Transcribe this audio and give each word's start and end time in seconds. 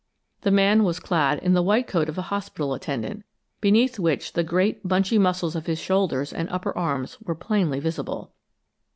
The 0.41 0.49
man 0.49 0.83
was 0.83 0.99
clad 0.99 1.37
in 1.43 1.53
the 1.53 1.61
white 1.61 1.85
coat 1.85 2.09
of 2.09 2.17
a 2.17 2.23
hospital 2.23 2.73
attendant, 2.73 3.23
beneath 3.59 3.99
which 3.99 4.33
the 4.33 4.41
great, 4.43 4.81
bunchy 4.83 5.19
muscles 5.19 5.55
of 5.55 5.67
his 5.67 5.77
shoulders 5.77 6.33
and 6.33 6.49
upper 6.49 6.75
arms 6.75 7.21
were 7.21 7.35
plainly 7.35 7.79
visible. 7.79 8.33